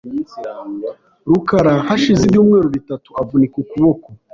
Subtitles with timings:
[1.29, 4.07] rukara hashize ibyumweru bitatu avunika ukuboko.